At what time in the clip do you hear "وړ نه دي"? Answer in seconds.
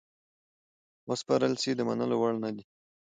2.19-2.63